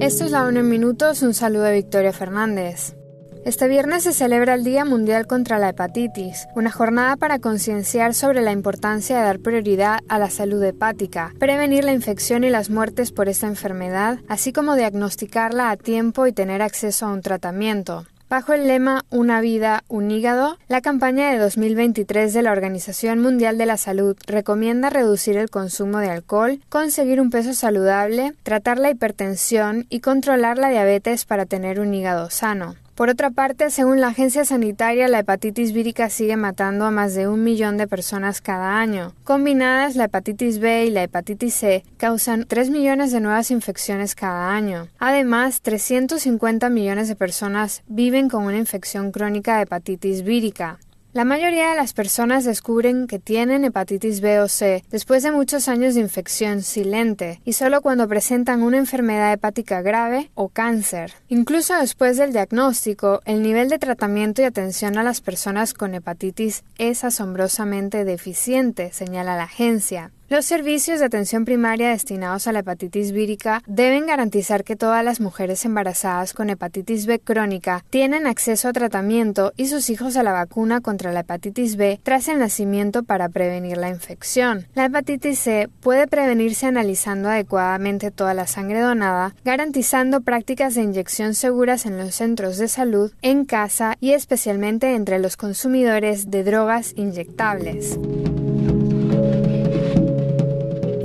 Esto 0.00 0.24
es 0.24 0.32
la 0.32 0.46
UNO 0.46 0.60
en 0.60 0.68
minutos, 0.68 1.22
un 1.22 1.32
saludo 1.32 1.62
de 1.62 1.72
Victoria 1.72 2.12
Fernández. 2.12 2.94
Este 3.44 3.68
viernes 3.68 4.04
se 4.04 4.12
celebra 4.12 4.54
el 4.54 4.64
Día 4.64 4.84
Mundial 4.84 5.26
contra 5.26 5.58
la 5.58 5.70
Hepatitis, 5.70 6.46
una 6.54 6.70
jornada 6.70 7.16
para 7.16 7.38
concienciar 7.38 8.14
sobre 8.14 8.40
la 8.40 8.52
importancia 8.52 9.18
de 9.18 9.22
dar 9.22 9.38
prioridad 9.40 10.00
a 10.08 10.18
la 10.18 10.30
salud 10.30 10.62
hepática, 10.62 11.32
prevenir 11.38 11.84
la 11.84 11.92
infección 11.92 12.44
y 12.44 12.50
las 12.50 12.70
muertes 12.70 13.12
por 13.12 13.28
esta 13.28 13.46
enfermedad, 13.46 14.18
así 14.28 14.52
como 14.52 14.76
diagnosticarla 14.76 15.70
a 15.70 15.76
tiempo 15.76 16.26
y 16.26 16.32
tener 16.32 16.62
acceso 16.62 17.06
a 17.06 17.12
un 17.12 17.20
tratamiento. 17.20 18.06
Bajo 18.28 18.54
el 18.54 18.66
lema 18.66 19.04
Una 19.10 19.40
vida, 19.40 19.84
un 19.86 20.10
hígado, 20.10 20.56
la 20.66 20.80
campaña 20.80 21.30
de 21.30 21.38
2023 21.38 22.32
de 22.32 22.42
la 22.42 22.52
Organización 22.52 23.20
Mundial 23.20 23.58
de 23.58 23.66
la 23.66 23.76
Salud 23.76 24.16
recomienda 24.26 24.88
reducir 24.88 25.36
el 25.36 25.50
consumo 25.50 25.98
de 25.98 26.10
alcohol, 26.10 26.60
conseguir 26.70 27.20
un 27.20 27.30
peso 27.30 27.52
saludable, 27.52 28.32
tratar 28.42 28.78
la 28.78 28.90
hipertensión 28.90 29.86
y 29.90 30.00
controlar 30.00 30.56
la 30.56 30.70
diabetes 30.70 31.26
para 31.26 31.44
tener 31.44 31.80
un 31.80 31.92
hígado 31.92 32.30
sano. 32.30 32.76
Por 32.94 33.08
otra 33.08 33.30
parte, 33.30 33.70
según 33.70 34.00
la 34.00 34.08
agencia 34.08 34.44
sanitaria, 34.44 35.08
la 35.08 35.18
hepatitis 35.18 35.72
vírica 35.72 36.08
sigue 36.10 36.36
matando 36.36 36.84
a 36.84 36.92
más 36.92 37.14
de 37.14 37.26
un 37.26 37.42
millón 37.42 37.76
de 37.76 37.88
personas 37.88 38.40
cada 38.40 38.78
año. 38.78 39.14
Combinadas, 39.24 39.96
la 39.96 40.04
hepatitis 40.04 40.60
B 40.60 40.86
y 40.86 40.90
la 40.90 41.02
hepatitis 41.02 41.54
C 41.54 41.84
causan 41.96 42.44
3 42.46 42.70
millones 42.70 43.10
de 43.10 43.18
nuevas 43.18 43.50
infecciones 43.50 44.14
cada 44.14 44.54
año. 44.54 44.86
Además, 45.00 45.60
350 45.60 46.70
millones 46.70 47.08
de 47.08 47.16
personas 47.16 47.82
viven 47.88 48.28
con 48.28 48.44
una 48.44 48.58
infección 48.58 49.10
crónica 49.10 49.56
de 49.56 49.62
hepatitis 49.62 50.22
vírica. 50.22 50.78
La 51.14 51.24
mayoría 51.24 51.70
de 51.70 51.76
las 51.76 51.92
personas 51.92 52.44
descubren 52.44 53.06
que 53.06 53.20
tienen 53.20 53.64
hepatitis 53.64 54.20
B 54.20 54.40
o 54.40 54.48
C 54.48 54.82
después 54.90 55.22
de 55.22 55.30
muchos 55.30 55.68
años 55.68 55.94
de 55.94 56.00
infección 56.00 56.62
silente 56.62 57.40
y 57.44 57.52
solo 57.52 57.82
cuando 57.82 58.08
presentan 58.08 58.64
una 58.64 58.78
enfermedad 58.78 59.32
hepática 59.32 59.80
grave 59.80 60.32
o 60.34 60.48
cáncer. 60.48 61.12
Incluso 61.28 61.78
después 61.78 62.16
del 62.16 62.32
diagnóstico, 62.32 63.22
el 63.26 63.42
nivel 63.42 63.68
de 63.68 63.78
tratamiento 63.78 64.42
y 64.42 64.46
atención 64.46 64.98
a 64.98 65.04
las 65.04 65.20
personas 65.20 65.72
con 65.72 65.94
hepatitis 65.94 66.64
es 66.78 67.04
asombrosamente 67.04 68.04
deficiente, 68.04 68.90
señala 68.92 69.36
la 69.36 69.44
agencia. 69.44 70.10
Los 70.30 70.46
servicios 70.46 71.00
de 71.00 71.04
atención 71.04 71.44
primaria 71.44 71.90
destinados 71.90 72.46
a 72.46 72.52
la 72.52 72.60
hepatitis 72.60 73.12
vírica 73.12 73.62
deben 73.66 74.06
garantizar 74.06 74.64
que 74.64 74.74
todas 74.74 75.04
las 75.04 75.20
mujeres 75.20 75.66
embarazadas 75.66 76.32
con 76.32 76.48
hepatitis 76.48 77.04
B 77.04 77.20
crónica 77.20 77.84
tienen 77.90 78.26
acceso 78.26 78.68
a 78.68 78.72
tratamiento 78.72 79.52
y 79.54 79.66
sus 79.66 79.90
hijos 79.90 80.16
a 80.16 80.22
la 80.22 80.32
vacuna 80.32 80.80
contra 80.80 81.12
la 81.12 81.20
hepatitis 81.20 81.76
B 81.76 82.00
tras 82.02 82.28
el 82.28 82.38
nacimiento 82.38 83.02
para 83.02 83.28
prevenir 83.28 83.76
la 83.76 83.90
infección. 83.90 84.66
La 84.74 84.86
hepatitis 84.86 85.38
C 85.40 85.68
puede 85.80 86.06
prevenirse 86.06 86.64
analizando 86.64 87.28
adecuadamente 87.28 88.10
toda 88.10 88.32
la 88.32 88.46
sangre 88.46 88.80
donada, 88.80 89.34
garantizando 89.44 90.22
prácticas 90.22 90.74
de 90.74 90.84
inyección 90.84 91.34
seguras 91.34 91.84
en 91.84 91.98
los 91.98 92.14
centros 92.14 92.56
de 92.56 92.68
salud, 92.68 93.12
en 93.20 93.44
casa 93.44 93.96
y 94.00 94.12
especialmente 94.12 94.94
entre 94.94 95.18
los 95.18 95.36
consumidores 95.36 96.30
de 96.30 96.44
drogas 96.44 96.94
inyectables. 96.96 97.98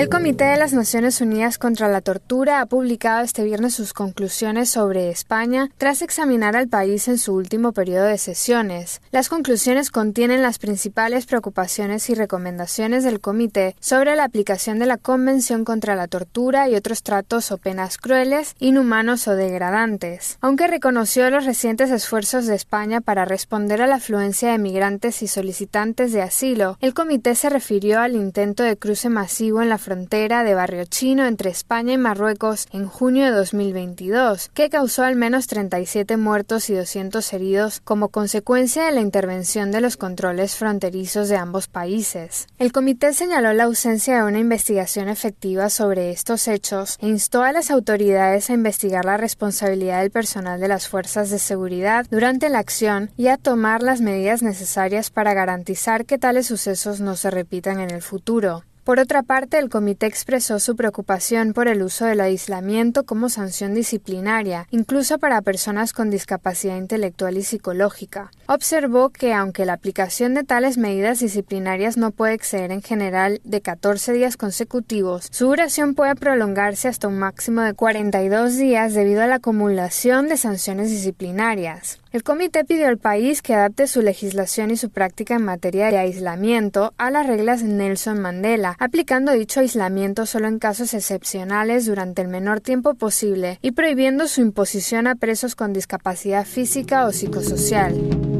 El 0.00 0.08
Comité 0.08 0.44
de 0.44 0.56
las 0.56 0.72
Naciones 0.72 1.20
Unidas 1.20 1.58
contra 1.58 1.86
la 1.86 2.00
Tortura 2.00 2.62
ha 2.62 2.66
publicado 2.66 3.22
este 3.22 3.44
viernes 3.44 3.74
sus 3.74 3.92
conclusiones 3.92 4.70
sobre 4.70 5.10
España 5.10 5.68
tras 5.76 6.00
examinar 6.00 6.56
al 6.56 6.68
país 6.68 7.06
en 7.06 7.18
su 7.18 7.34
último 7.34 7.72
periodo 7.72 8.06
de 8.06 8.16
sesiones. 8.16 9.02
Las 9.10 9.28
conclusiones 9.28 9.90
contienen 9.90 10.40
las 10.40 10.58
principales 10.58 11.26
preocupaciones 11.26 12.08
y 12.08 12.14
recomendaciones 12.14 13.04
del 13.04 13.20
comité 13.20 13.76
sobre 13.78 14.16
la 14.16 14.24
aplicación 14.24 14.78
de 14.78 14.86
la 14.86 14.96
Convención 14.96 15.66
contra 15.66 15.94
la 15.94 16.08
Tortura 16.08 16.66
y 16.70 16.76
otros 16.76 17.02
tratos 17.02 17.52
o 17.52 17.58
penas 17.58 17.98
crueles, 17.98 18.54
inhumanos 18.58 19.28
o 19.28 19.36
degradantes. 19.36 20.38
Aunque 20.40 20.66
reconoció 20.66 21.28
los 21.28 21.44
recientes 21.44 21.90
esfuerzos 21.90 22.46
de 22.46 22.54
España 22.54 23.02
para 23.02 23.26
responder 23.26 23.82
a 23.82 23.86
la 23.86 23.96
afluencia 23.96 24.50
de 24.50 24.56
migrantes 24.56 25.20
y 25.20 25.28
solicitantes 25.28 26.14
de 26.14 26.22
asilo, 26.22 26.78
el 26.80 26.94
comité 26.94 27.34
se 27.34 27.50
refirió 27.50 28.00
al 28.00 28.16
intento 28.16 28.62
de 28.62 28.78
cruce 28.78 29.10
masivo 29.10 29.60
en 29.60 29.68
la 29.68 29.76
frontera 29.76 29.89
de 29.90 30.54
Barrio 30.54 30.84
Chino 30.84 31.26
entre 31.26 31.50
España 31.50 31.94
y 31.94 31.98
Marruecos 31.98 32.68
en 32.70 32.86
junio 32.86 33.24
de 33.24 33.32
2022, 33.32 34.48
que 34.54 34.70
causó 34.70 35.02
al 35.02 35.16
menos 35.16 35.48
37 35.48 36.16
muertos 36.16 36.70
y 36.70 36.74
200 36.74 37.32
heridos 37.32 37.80
como 37.80 38.08
consecuencia 38.08 38.84
de 38.84 38.92
la 38.92 39.00
intervención 39.00 39.72
de 39.72 39.80
los 39.80 39.96
controles 39.96 40.54
fronterizos 40.54 41.28
de 41.28 41.36
ambos 41.36 41.66
países. 41.66 42.46
El 42.58 42.70
comité 42.70 43.12
señaló 43.12 43.52
la 43.52 43.64
ausencia 43.64 44.18
de 44.18 44.22
una 44.22 44.38
investigación 44.38 45.08
efectiva 45.08 45.70
sobre 45.70 46.10
estos 46.10 46.46
hechos 46.46 46.96
e 47.00 47.08
instó 47.08 47.42
a 47.42 47.50
las 47.50 47.72
autoridades 47.72 48.48
a 48.48 48.54
investigar 48.54 49.04
la 49.04 49.16
responsabilidad 49.16 50.02
del 50.02 50.12
personal 50.12 50.60
de 50.60 50.68
las 50.68 50.86
fuerzas 50.86 51.30
de 51.30 51.40
seguridad 51.40 52.06
durante 52.10 52.48
la 52.48 52.60
acción 52.60 53.10
y 53.16 53.26
a 53.26 53.38
tomar 53.38 53.82
las 53.82 54.00
medidas 54.00 54.40
necesarias 54.42 55.10
para 55.10 55.34
garantizar 55.34 56.06
que 56.06 56.18
tales 56.18 56.46
sucesos 56.46 57.00
no 57.00 57.16
se 57.16 57.30
repitan 57.30 57.80
en 57.80 57.90
el 57.90 58.02
futuro. 58.02 58.62
Por 58.84 58.98
otra 58.98 59.22
parte, 59.22 59.58
el 59.58 59.68
comité 59.68 60.06
expresó 60.06 60.58
su 60.58 60.74
preocupación 60.74 61.52
por 61.52 61.68
el 61.68 61.82
uso 61.82 62.06
del 62.06 62.20
aislamiento 62.20 63.04
como 63.04 63.28
sanción 63.28 63.74
disciplinaria, 63.74 64.66
incluso 64.70 65.18
para 65.18 65.42
personas 65.42 65.92
con 65.92 66.10
discapacidad 66.10 66.76
intelectual 66.76 67.36
y 67.36 67.42
psicológica. 67.42 68.30
Observó 68.52 69.10
que, 69.10 69.32
aunque 69.32 69.64
la 69.64 69.74
aplicación 69.74 70.34
de 70.34 70.42
tales 70.42 70.76
medidas 70.76 71.20
disciplinarias 71.20 71.96
no 71.96 72.10
puede 72.10 72.34
exceder 72.34 72.72
en 72.72 72.82
general 72.82 73.40
de 73.44 73.60
14 73.60 74.12
días 74.12 74.36
consecutivos, 74.36 75.28
su 75.30 75.46
duración 75.46 75.94
puede 75.94 76.16
prolongarse 76.16 76.88
hasta 76.88 77.06
un 77.06 77.16
máximo 77.16 77.60
de 77.60 77.74
42 77.74 78.56
días 78.56 78.92
debido 78.92 79.22
a 79.22 79.28
la 79.28 79.36
acumulación 79.36 80.26
de 80.26 80.36
sanciones 80.36 80.90
disciplinarias. 80.90 82.00
El 82.10 82.24
comité 82.24 82.64
pidió 82.64 82.88
al 82.88 82.98
país 82.98 83.40
que 83.40 83.54
adapte 83.54 83.86
su 83.86 84.02
legislación 84.02 84.72
y 84.72 84.76
su 84.76 84.90
práctica 84.90 85.36
en 85.36 85.44
materia 85.44 85.86
de 85.92 85.98
aislamiento 85.98 86.92
a 86.98 87.12
las 87.12 87.28
reglas 87.28 87.62
Nelson 87.62 88.18
Mandela, 88.18 88.74
aplicando 88.80 89.30
dicho 89.30 89.60
aislamiento 89.60 90.26
solo 90.26 90.48
en 90.48 90.58
casos 90.58 90.92
excepcionales 90.92 91.86
durante 91.86 92.20
el 92.20 92.26
menor 92.26 92.60
tiempo 92.60 92.94
posible 92.94 93.60
y 93.62 93.70
prohibiendo 93.70 94.26
su 94.26 94.40
imposición 94.40 95.06
a 95.06 95.14
presos 95.14 95.54
con 95.54 95.72
discapacidad 95.72 96.44
física 96.44 97.06
o 97.06 97.12
psicosocial. 97.12 98.39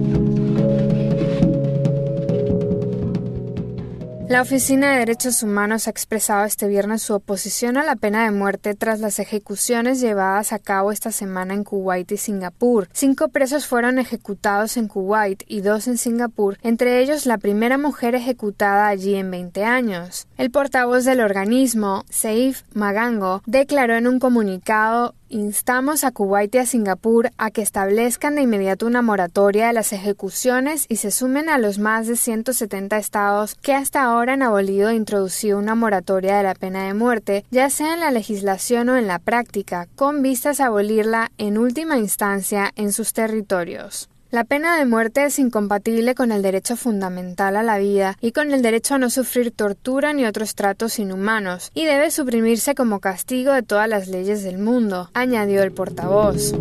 La 4.30 4.42
Oficina 4.42 4.92
de 4.92 4.98
Derechos 5.00 5.42
Humanos 5.42 5.88
ha 5.88 5.90
expresado 5.90 6.44
este 6.44 6.68
viernes 6.68 7.02
su 7.02 7.14
oposición 7.14 7.76
a 7.76 7.82
la 7.82 7.96
pena 7.96 8.22
de 8.22 8.30
muerte 8.30 8.76
tras 8.76 9.00
las 9.00 9.18
ejecuciones 9.18 10.00
llevadas 10.00 10.52
a 10.52 10.60
cabo 10.60 10.92
esta 10.92 11.10
semana 11.10 11.52
en 11.52 11.64
Kuwait 11.64 12.12
y 12.12 12.16
Singapur. 12.16 12.88
Cinco 12.92 13.30
presos 13.30 13.66
fueron 13.66 13.98
ejecutados 13.98 14.76
en 14.76 14.86
Kuwait 14.86 15.42
y 15.48 15.62
dos 15.62 15.88
en 15.88 15.98
Singapur, 15.98 16.58
entre 16.62 17.00
ellos 17.00 17.26
la 17.26 17.38
primera 17.38 17.76
mujer 17.76 18.14
ejecutada 18.14 18.86
allí 18.86 19.16
en 19.16 19.32
20 19.32 19.64
años. 19.64 20.28
El 20.38 20.52
portavoz 20.52 21.04
del 21.04 21.22
organismo, 21.22 22.04
Saif 22.08 22.62
Magango, 22.72 23.42
declaró 23.46 23.96
en 23.96 24.06
un 24.06 24.20
comunicado 24.20 25.16
Instamos 25.32 26.02
a 26.02 26.10
Kuwait 26.10 26.52
y 26.56 26.58
a 26.58 26.66
Singapur 26.66 27.30
a 27.38 27.52
que 27.52 27.62
establezcan 27.62 28.34
de 28.34 28.42
inmediato 28.42 28.84
una 28.84 29.00
moratoria 29.00 29.68
de 29.68 29.72
las 29.72 29.92
ejecuciones 29.92 30.86
y 30.88 30.96
se 30.96 31.12
sumen 31.12 31.48
a 31.48 31.58
los 31.58 31.78
más 31.78 32.08
de 32.08 32.16
170 32.16 32.98
estados 32.98 33.54
que 33.54 33.72
hasta 33.72 34.02
ahora 34.02 34.32
han 34.32 34.42
abolido 34.42 34.88
e 34.88 34.96
introducido 34.96 35.60
una 35.60 35.76
moratoria 35.76 36.36
de 36.36 36.42
la 36.42 36.56
pena 36.56 36.84
de 36.84 36.94
muerte, 36.94 37.44
ya 37.52 37.70
sea 37.70 37.94
en 37.94 38.00
la 38.00 38.10
legislación 38.10 38.88
o 38.88 38.96
en 38.96 39.06
la 39.06 39.20
práctica, 39.20 39.86
con 39.94 40.20
vistas 40.20 40.58
a 40.58 40.66
abolirla 40.66 41.30
en 41.38 41.58
última 41.58 41.96
instancia 41.96 42.72
en 42.74 42.92
sus 42.92 43.12
territorios. 43.12 44.08
La 44.30 44.44
pena 44.44 44.76
de 44.76 44.84
muerte 44.84 45.24
es 45.24 45.40
incompatible 45.40 46.14
con 46.14 46.30
el 46.30 46.40
derecho 46.40 46.76
fundamental 46.76 47.56
a 47.56 47.64
la 47.64 47.78
vida 47.78 48.16
y 48.20 48.30
con 48.30 48.52
el 48.52 48.62
derecho 48.62 48.94
a 48.94 48.98
no 48.98 49.10
sufrir 49.10 49.50
tortura 49.50 50.12
ni 50.12 50.24
otros 50.24 50.54
tratos 50.54 51.00
inhumanos, 51.00 51.72
y 51.74 51.84
debe 51.84 52.12
suprimirse 52.12 52.76
como 52.76 53.00
castigo 53.00 53.52
de 53.52 53.64
todas 53.64 53.88
las 53.88 54.06
leyes 54.06 54.44
del 54.44 54.58
mundo, 54.58 55.10
añadió 55.14 55.64
el 55.64 55.72
portavoz. 55.72 56.54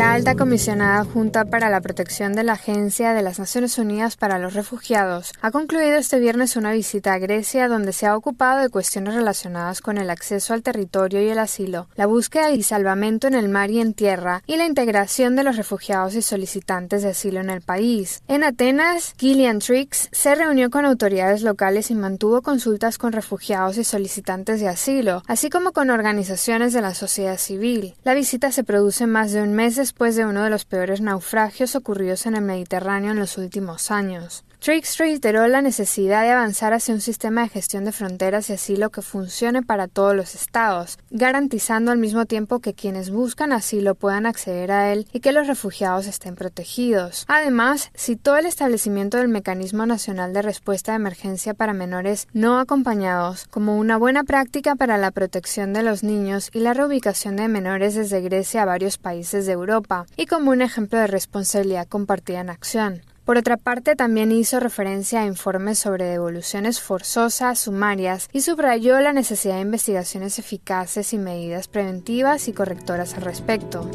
La 0.00 0.14
alta 0.14 0.34
comisionada 0.34 1.00
adjunta 1.00 1.44
para 1.44 1.68
la 1.68 1.82
protección 1.82 2.32
de 2.32 2.42
la 2.42 2.54
Agencia 2.54 3.12
de 3.12 3.20
las 3.20 3.38
Naciones 3.38 3.76
Unidas 3.76 4.16
para 4.16 4.38
los 4.38 4.54
Refugiados 4.54 5.34
ha 5.42 5.50
concluido 5.50 5.96
este 5.96 6.18
viernes 6.18 6.56
una 6.56 6.72
visita 6.72 7.12
a 7.12 7.18
Grecia 7.18 7.68
donde 7.68 7.92
se 7.92 8.06
ha 8.06 8.16
ocupado 8.16 8.62
de 8.62 8.70
cuestiones 8.70 9.12
relacionadas 9.12 9.82
con 9.82 9.98
el 9.98 10.08
acceso 10.08 10.54
al 10.54 10.62
territorio 10.62 11.22
y 11.22 11.28
el 11.28 11.38
asilo, 11.38 11.86
la 11.96 12.06
búsqueda 12.06 12.50
y 12.50 12.62
salvamento 12.62 13.26
en 13.26 13.34
el 13.34 13.50
mar 13.50 13.70
y 13.70 13.78
en 13.78 13.92
tierra 13.92 14.42
y 14.46 14.56
la 14.56 14.64
integración 14.64 15.36
de 15.36 15.44
los 15.44 15.58
refugiados 15.58 16.14
y 16.14 16.22
solicitantes 16.22 17.02
de 17.02 17.10
asilo 17.10 17.40
en 17.40 17.50
el 17.50 17.60
país. 17.60 18.22
En 18.26 18.42
Atenas, 18.42 19.12
Gillian 19.18 19.58
Trix 19.58 20.08
se 20.12 20.34
reunió 20.34 20.70
con 20.70 20.86
autoridades 20.86 21.42
locales 21.42 21.90
y 21.90 21.94
mantuvo 21.94 22.40
consultas 22.40 22.96
con 22.96 23.12
refugiados 23.12 23.76
y 23.76 23.84
solicitantes 23.84 24.60
de 24.60 24.68
asilo, 24.68 25.22
así 25.26 25.50
como 25.50 25.72
con 25.72 25.90
organizaciones 25.90 26.72
de 26.72 26.80
la 26.80 26.94
sociedad 26.94 27.36
civil. 27.36 27.96
La 28.02 28.14
visita 28.14 28.50
se 28.50 28.64
produce 28.64 29.06
más 29.06 29.32
de 29.32 29.42
un 29.42 29.52
mes 29.52 29.76
después 29.90 30.14
de 30.14 30.24
uno 30.24 30.44
de 30.44 30.50
los 30.50 30.66
peores 30.66 31.00
naufragios 31.00 31.74
ocurridos 31.74 32.24
en 32.26 32.36
el 32.36 32.42
Mediterráneo 32.42 33.10
en 33.10 33.18
los 33.18 33.36
últimos 33.38 33.90
años. 33.90 34.44
Trix 34.60 34.98
reiteró 34.98 35.48
la 35.48 35.62
necesidad 35.62 36.20
de 36.20 36.32
avanzar 36.32 36.74
hacia 36.74 36.92
un 36.92 37.00
sistema 37.00 37.40
de 37.40 37.48
gestión 37.48 37.86
de 37.86 37.92
fronteras 37.92 38.50
y 38.50 38.52
asilo 38.52 38.90
que 38.90 39.00
funcione 39.00 39.62
para 39.62 39.88
todos 39.88 40.14
los 40.14 40.34
estados, 40.34 40.98
garantizando 41.08 41.92
al 41.92 41.96
mismo 41.96 42.26
tiempo 42.26 42.58
que 42.58 42.74
quienes 42.74 43.08
buscan 43.08 43.54
asilo 43.54 43.94
puedan 43.94 44.26
acceder 44.26 44.70
a 44.70 44.92
él 44.92 45.08
y 45.14 45.20
que 45.20 45.32
los 45.32 45.46
refugiados 45.46 46.06
estén 46.06 46.34
protegidos. 46.34 47.24
Además, 47.26 47.90
citó 47.96 48.36
el 48.36 48.44
establecimiento 48.44 49.16
del 49.16 49.28
Mecanismo 49.28 49.86
Nacional 49.86 50.34
de 50.34 50.42
Respuesta 50.42 50.92
de 50.92 50.96
Emergencia 50.96 51.54
para 51.54 51.72
Menores 51.72 52.28
no 52.34 52.58
acompañados 52.58 53.46
como 53.46 53.78
una 53.78 53.96
buena 53.96 54.24
práctica 54.24 54.76
para 54.76 54.98
la 54.98 55.10
protección 55.10 55.72
de 55.72 55.82
los 55.82 56.02
niños 56.02 56.50
y 56.52 56.60
la 56.60 56.74
reubicación 56.74 57.36
de 57.36 57.48
menores 57.48 57.94
desde 57.94 58.20
Grecia 58.20 58.64
a 58.64 58.66
varios 58.66 58.98
países 58.98 59.46
de 59.46 59.52
Europa, 59.52 60.04
y 60.18 60.26
como 60.26 60.50
un 60.50 60.60
ejemplo 60.60 60.98
de 60.98 61.06
responsabilidad 61.06 61.88
compartida 61.88 62.40
en 62.40 62.50
acción. 62.50 63.00
Por 63.30 63.38
otra 63.38 63.56
parte, 63.56 63.94
también 63.94 64.32
hizo 64.32 64.58
referencia 64.58 65.20
a 65.20 65.24
informes 65.24 65.78
sobre 65.78 66.04
devoluciones 66.04 66.80
forzosas, 66.80 67.60
sumarias, 67.60 68.28
y 68.32 68.40
subrayó 68.40 68.98
la 68.98 69.12
necesidad 69.12 69.54
de 69.54 69.60
investigaciones 69.60 70.40
eficaces 70.40 71.12
y 71.12 71.18
medidas 71.18 71.68
preventivas 71.68 72.48
y 72.48 72.52
correctoras 72.52 73.14
al 73.14 73.22
respecto. 73.22 73.88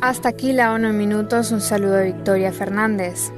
Hasta 0.00 0.28
aquí 0.28 0.52
la 0.52 0.72
ONU 0.72 0.88
en 0.88 0.98
minutos, 0.98 1.52
un 1.52 1.60
saludo 1.60 1.92
de 1.92 2.06
Victoria 2.06 2.52
Fernández. 2.52 3.30